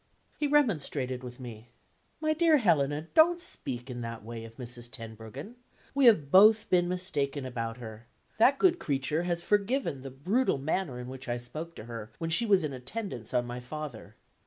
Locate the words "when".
12.17-12.31